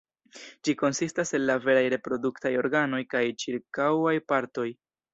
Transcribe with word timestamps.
Ĝi 0.67 0.73
konsistas 0.79 1.33
el 1.39 1.45
la 1.51 1.57
veraj 1.67 1.85
reproduktaj 1.95 2.55
organoj 2.65 3.05
kaj 3.15 3.25
ĉirkaŭaj 3.45 4.19
partoj. 4.35 4.71